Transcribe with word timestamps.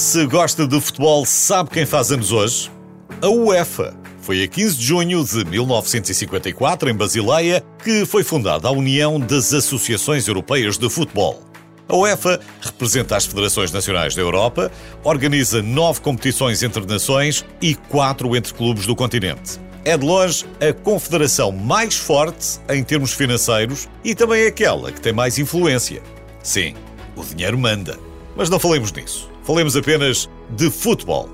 Se 0.00 0.24
gosta 0.24 0.66
de 0.66 0.80
futebol, 0.80 1.26
sabe 1.26 1.68
quem 1.68 1.84
faz 1.84 2.10
anos 2.10 2.32
hoje? 2.32 2.70
A 3.20 3.28
UEFA. 3.28 3.94
Foi 4.22 4.42
a 4.42 4.48
15 4.48 4.74
de 4.74 4.82
junho 4.82 5.22
de 5.22 5.44
1954, 5.44 6.88
em 6.88 6.94
Basileia, 6.94 7.62
que 7.84 8.06
foi 8.06 8.24
fundada 8.24 8.66
a 8.66 8.70
União 8.70 9.20
das 9.20 9.52
Associações 9.52 10.26
Europeias 10.26 10.78
de 10.78 10.88
Futebol. 10.88 11.42
A 11.86 11.94
UEFA 11.94 12.40
representa 12.62 13.14
as 13.14 13.26
federações 13.26 13.72
nacionais 13.72 14.14
da 14.14 14.22
Europa, 14.22 14.72
organiza 15.04 15.60
nove 15.60 16.00
competições 16.00 16.62
entre 16.62 16.86
nações 16.86 17.44
e 17.60 17.74
quatro 17.74 18.34
entre 18.34 18.54
clubes 18.54 18.86
do 18.86 18.96
continente. 18.96 19.60
É 19.84 19.98
de 19.98 20.06
longe 20.06 20.46
a 20.66 20.72
confederação 20.72 21.52
mais 21.52 21.94
forte 21.94 22.58
em 22.70 22.82
termos 22.82 23.12
financeiros 23.12 23.86
e 24.02 24.14
também 24.14 24.46
aquela 24.46 24.90
que 24.90 25.00
tem 25.02 25.12
mais 25.12 25.38
influência. 25.38 26.02
Sim, 26.42 26.72
o 27.14 27.22
dinheiro 27.22 27.58
manda. 27.58 27.98
Mas 28.34 28.48
não 28.48 28.58
falemos 28.58 28.90
nisso. 28.92 29.30
Falemos 29.50 29.76
apenas 29.76 30.30
de 30.50 30.70
futebol. 30.70 31.28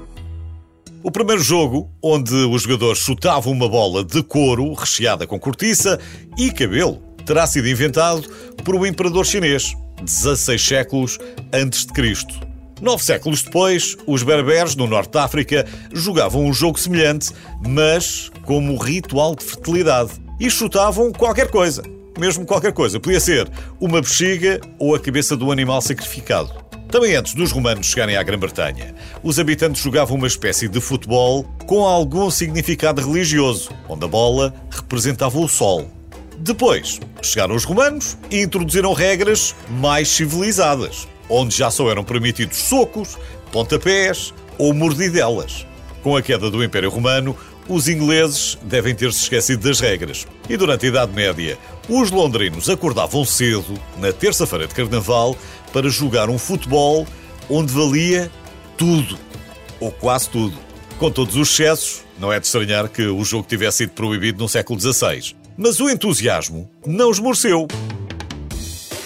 O 1.03 1.11
primeiro 1.11 1.43
jogo, 1.43 1.91
onde 2.03 2.35
os 2.35 2.63
jogadores 2.63 3.01
chutavam 3.01 3.53
uma 3.53 3.69
bola 3.69 4.03
de 4.03 4.23
couro 4.23 4.73
recheada 4.73 5.27
com 5.27 5.39
cortiça 5.39 6.01
e 6.39 6.51
cabelo, 6.51 7.03
terá 7.27 7.47
sido 7.47 7.69
inventado 7.69 8.27
por 8.65 8.75
um 8.75 8.87
imperador 8.87 9.27
chinês, 9.27 9.75
16 10.03 10.67
séculos 10.67 11.19
antes 11.53 11.85
de 11.85 11.93
Cristo. 11.93 12.35
Nove 12.81 13.05
séculos 13.05 13.43
depois, 13.43 13.99
os 14.07 14.23
berberes 14.23 14.75
no 14.75 14.87
norte 14.87 15.13
de 15.13 15.19
África 15.19 15.67
jogavam 15.93 16.43
um 16.43 16.55
jogo 16.55 16.81
semelhante, 16.81 17.33
mas 17.69 18.31
como 18.47 18.79
ritual 18.79 19.37
de 19.37 19.45
fertilidade. 19.45 20.13
E 20.41 20.49
chutavam 20.49 21.13
qualquer 21.13 21.51
coisa. 21.51 21.83
Mesmo 22.19 22.47
qualquer 22.47 22.73
coisa. 22.73 22.99
Podia 22.99 23.21
ser 23.21 23.47
uma 23.79 24.01
bexiga 24.01 24.59
ou 24.79 24.95
a 24.95 24.99
cabeça 24.99 25.37
do 25.37 25.53
animal 25.53 25.83
sacrificado. 25.83 26.65
Também 26.97 27.15
antes 27.15 27.35
dos 27.35 27.53
romanos 27.53 27.89
chegarem 27.89 28.17
à 28.17 28.23
Grã-Bretanha, 28.23 28.95
os 29.23 29.39
habitantes 29.39 29.83
jogavam 29.83 30.17
uma 30.17 30.27
espécie 30.27 30.67
de 30.67 30.81
futebol 30.81 31.45
com 31.67 31.85
algum 31.85 32.31
significado 32.31 33.07
religioso, 33.07 33.69
onde 33.87 34.07
a 34.07 34.09
bola 34.09 34.55
representava 34.71 35.39
o 35.39 35.47
sol. 35.47 35.91
Depois, 36.39 36.99
chegaram 37.21 37.55
os 37.55 37.65
romanos 37.65 38.17
e 38.31 38.41
introduziram 38.41 38.95
regras 38.95 39.55
mais 39.69 40.09
civilizadas, 40.09 41.07
onde 41.29 41.55
já 41.55 41.71
só 41.71 41.91
eram 41.91 42.03
permitidos 42.03 42.57
socos, 42.57 43.19
pontapés 43.53 44.33
ou 44.57 44.73
mordidelas. 44.73 45.67
Com 46.03 46.17
a 46.17 46.23
queda 46.23 46.51
do 46.51 46.65
Império 46.65 46.89
Romano, 46.89 47.37
os 47.69 47.89
ingleses 47.89 48.57
devem 48.63 48.95
ter-se 48.95 49.23
esquecido 49.23 49.69
das 49.69 49.81
regras. 49.81 50.27
E 50.49 50.57
durante 50.57 50.87
a 50.87 50.89
Idade 50.89 51.13
Média, 51.13 51.59
os 51.89 52.11
londrinos 52.11 52.69
acordavam 52.69 53.25
cedo, 53.25 53.75
na 53.99 54.13
terça-feira 54.13 54.67
de 54.67 54.75
Carnaval, 54.75 55.37
para 55.73 55.89
jogar 55.89 56.31
um 56.31 56.39
futebol 56.39 57.07
onde 57.49 57.73
valia 57.73 58.31
tudo, 58.77 59.19
ou 59.81 59.91
quase 59.91 60.29
tudo. 60.31 60.57
Com 60.99 61.11
todos 61.11 61.37
os 61.37 61.51
excessos, 61.51 62.03
não 62.19 62.33
é 62.33 62.41
de 62.41 62.47
estranhar 62.47 62.89
que 62.89 63.03
o 63.03 63.25
jogo 63.25 63.47
tivesse 63.47 63.79
sido 63.79 63.91
proibido 63.91 64.39
no 64.39 64.49
século 64.49 64.81
XVI. 64.81 65.35
Mas 65.57 65.81
o 65.81 65.89
entusiasmo 65.89 66.69
não 66.87 67.11
esmoreceu. 67.11 67.67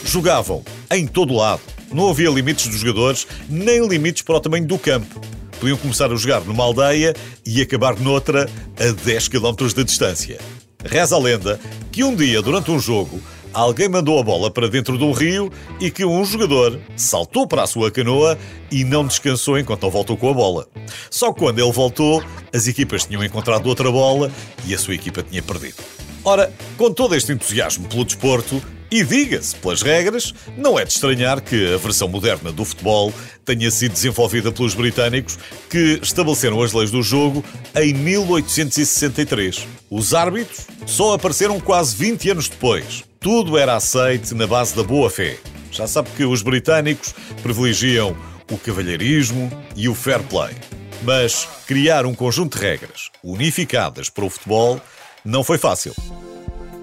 Jogavam 0.05 0.65
em 0.91 1.07
todo 1.07 1.35
lado. 1.35 1.63
Não 1.93 2.09
havia 2.09 2.31
limites 2.31 2.69
dos 2.69 2.79
jogadores, 2.81 3.27
nem 3.49 3.87
limites 3.87 4.23
para 4.23 4.37
o 4.37 4.41
tamanho 4.41 4.67
do 4.67 4.79
campo. 4.79 5.21
Podiam 5.61 5.77
começar 5.77 6.11
a 6.11 6.17
jogar 6.17 6.41
numa 6.41 6.65
aldeia 6.65 7.15
e 7.45 7.61
acabar 7.61 8.01
noutra 8.01 8.49
a 8.79 9.05
10 9.05 9.29
km 9.29 9.67
de 9.75 9.85
distância. 9.85 10.41
Reza 10.83 11.15
a 11.15 11.19
lenda 11.19 11.61
que 11.93 12.03
um 12.03 12.17
dia, 12.17 12.41
durante 12.41 12.71
um 12.71 12.81
jogo, 12.81 13.21
alguém 13.53 13.87
mandou 13.87 14.19
a 14.19 14.23
bola 14.23 14.51
para 14.51 14.71
dentro 14.71 14.97
de 14.97 15.05
um 15.05 15.13
rio 15.13 15.53
e 15.79 15.91
que 15.91 16.03
um 16.03 16.25
jogador 16.25 16.81
saltou 16.97 17.47
para 17.47 17.63
a 17.63 17.67
sua 17.67 17.91
canoa 17.91 18.39
e 18.73 18.85
não 18.85 19.07
descansou 19.07 19.59
enquanto 19.59 19.83
não 19.83 19.91
voltou 19.91 20.17
com 20.17 20.31
a 20.31 20.35
bola. 20.35 20.67
Só 21.11 21.31
quando 21.31 21.59
ele 21.59 21.73
voltou, 21.73 22.25
as 22.55 22.67
equipas 22.67 23.05
tinham 23.05 23.23
encontrado 23.23 23.67
outra 23.67 23.93
bola 23.93 24.33
e 24.65 24.75
a 24.75 24.79
sua 24.79 24.95
equipa 24.95 25.23
tinha 25.23 25.43
perdido. 25.43 25.77
Ora, 26.25 26.51
com 26.79 26.91
todo 26.91 27.15
este 27.15 27.33
entusiasmo 27.33 27.87
pelo 27.87 28.07
desporto, 28.07 28.63
e 28.91 29.05
diga-se, 29.05 29.55
pelas 29.57 29.83
regras, 29.83 30.35
não 30.57 30.79
é 30.79 30.85
de 30.85 30.93
estranhar 30.93 31.41
que 31.41 31.75
a 31.75 31.77
versão 31.77 32.09
moderna 32.09 32.51
do 32.51 32.65
futebol 32.65 33.13
tenha 33.45 33.71
sido 33.71 33.93
desenvolvida 33.93 34.51
pelos 34.51 34.75
britânicos 34.75 35.39
que 35.69 36.01
estabeleceram 36.03 36.61
as 36.61 36.73
leis 36.73 36.91
do 36.91 37.03
jogo 37.03 37.45
em 37.77 37.95
1863. 37.95 39.67
Os 39.89 40.13
árbitros 40.13 40.67
só 40.87 41.15
apareceram 41.15 41.61
quase 41.61 41.95
20 41.97 42.31
anos 42.31 42.49
depois. 42.49 43.05
Tudo 43.21 43.57
era 43.57 43.77
aceite 43.77 44.35
na 44.35 44.47
base 44.47 44.75
da 44.75 44.83
boa-fé. 44.83 45.37
Já 45.71 45.87
sabe 45.87 46.11
que 46.17 46.25
os 46.25 46.43
britânicos 46.43 47.15
privilegiam 47.43 48.17
o 48.51 48.59
cavalheirismo 48.59 49.51
e 49.77 49.89
o 49.89 49.95
fair 49.95 50.23
play. 50.25 50.55
Mas 51.03 51.49
criar 51.67 52.05
um 52.05 52.15
conjunto 52.15 52.59
de 52.59 52.65
regras 52.65 53.11
unificadas 53.23 54.11
para 54.11 54.25
o 54.25 54.31
futebol 54.31 54.81
não 55.25 55.45
foi 55.45 55.59
fácil. 55.59 55.95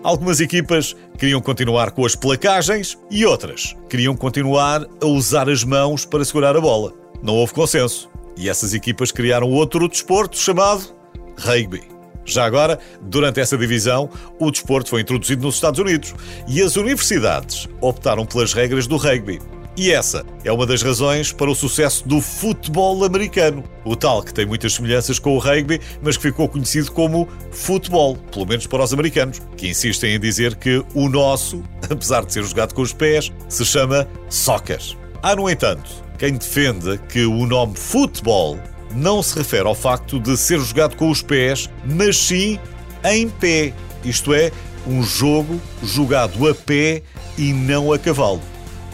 Algumas 0.07 0.39
equipas 0.39 0.95
queriam 1.17 1.41
continuar 1.41 1.91
com 1.91 2.05
as 2.05 2.15
placagens 2.15 2.97
e 3.11 3.25
outras 3.25 3.75
queriam 3.89 4.15
continuar 4.15 4.85
a 5.01 5.05
usar 5.05 5.49
as 5.49 5.65
mãos 5.65 6.05
para 6.05 6.23
segurar 6.23 6.55
a 6.55 6.61
bola. 6.61 6.93
Não 7.21 7.33
houve 7.33 7.51
consenso. 7.51 8.09
E 8.37 8.47
essas 8.47 8.73
equipas 8.73 9.11
criaram 9.11 9.51
outro 9.51 9.85
desporto 9.89 10.37
chamado 10.37 10.95
rugby. 11.37 11.83
Já 12.23 12.45
agora, 12.45 12.79
durante 13.01 13.41
essa 13.41 13.57
divisão, 13.57 14.09
o 14.39 14.49
desporto 14.49 14.91
foi 14.91 15.01
introduzido 15.01 15.45
nos 15.45 15.55
Estados 15.55 15.77
Unidos 15.77 16.15
e 16.47 16.61
as 16.61 16.77
universidades 16.77 17.67
optaram 17.81 18.25
pelas 18.25 18.53
regras 18.53 18.87
do 18.87 18.95
rugby. 18.95 19.41
E 19.77 19.91
essa 19.91 20.25
é 20.43 20.51
uma 20.51 20.65
das 20.65 20.81
razões 20.81 21.31
para 21.31 21.51
o 21.51 21.53
sucesso 21.53 22.07
do 22.07 22.19
futebol 22.19 23.05
americano. 23.05 23.63
O 23.85 23.95
tal 23.95 24.23
que 24.23 24.33
tem 24.33 24.43
muitas 24.43 24.73
semelhanças 24.73 25.19
com 25.19 25.35
o 25.35 25.37
rugby, 25.37 25.79
mas 26.01 26.17
que 26.17 26.23
ficou 26.23 26.49
conhecido 26.49 26.91
como 26.91 27.27
futebol, 27.51 28.17
pelo 28.31 28.47
menos 28.47 28.65
para 28.65 28.83
os 28.83 28.91
americanos, 28.91 29.39
que 29.55 29.69
insistem 29.69 30.15
em 30.15 30.19
dizer 30.19 30.55
que 30.55 30.83
o 30.95 31.07
nosso, 31.07 31.61
apesar 31.87 32.25
de 32.25 32.33
ser 32.33 32.43
jogado 32.43 32.73
com 32.73 32.81
os 32.81 32.91
pés, 32.91 33.31
se 33.47 33.63
chama 33.63 34.07
soccer. 34.31 34.81
Há, 35.21 35.35
no 35.35 35.47
entanto, 35.47 35.91
quem 36.17 36.33
defenda 36.33 36.97
que 36.97 37.25
o 37.25 37.45
nome 37.45 37.75
futebol 37.75 38.57
não 38.95 39.21
se 39.21 39.37
refere 39.37 39.67
ao 39.67 39.75
facto 39.75 40.19
de 40.19 40.35
ser 40.37 40.59
jogado 40.59 40.95
com 40.95 41.11
os 41.11 41.21
pés, 41.21 41.69
mas 41.85 42.17
sim 42.17 42.57
em 43.03 43.29
pé. 43.29 43.73
Isto 44.03 44.33
é, 44.33 44.51
um 44.87 45.03
jogo 45.03 45.61
jogado 45.83 46.49
a 46.49 46.55
pé 46.55 47.03
e 47.37 47.53
não 47.53 47.93
a 47.93 47.99
cavalo. 47.99 48.41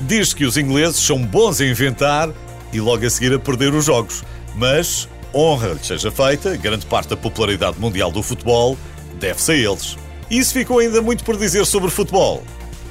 Diz 0.06 0.34
que 0.34 0.46
os 0.46 0.58
ingleses 0.58 1.00
são 1.02 1.18
bons 1.18 1.62
a 1.62 1.66
inventar 1.66 2.30
e 2.74 2.82
logo 2.82 3.06
a 3.06 3.10
seguir 3.10 3.34
a 3.34 3.40
perder 3.40 3.74
os 3.74 3.86
jogos. 3.86 4.24
Mas, 4.56 5.08
honra 5.34 5.70
lhes 5.70 5.88
seja 5.88 6.12
feita, 6.12 6.58
grande 6.58 6.86
parte 6.86 7.10
da 7.10 7.18
popularidade 7.18 7.80
mundial 7.80 8.12
do 8.12 8.22
futebol 8.22 8.78
deve-se 9.20 9.52
a 9.54 9.56
eles. 9.56 9.98
Isso 10.30 10.54
ficou 10.54 10.80
ainda 10.80 11.02
muito 11.02 11.24
por 11.24 11.38
dizer 11.38 11.66
sobre 11.66 11.90
futebol. 11.90 12.44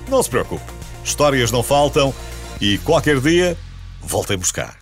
Não 0.08 0.22
se 0.22 0.30
preocupe, 0.30 0.64
histórias 1.04 1.50
não 1.50 1.62
faltam 1.62 2.14
e 2.60 2.78
qualquer 2.78 3.20
dia 3.20 3.56
voltem 4.02 4.38
buscar. 4.38 4.81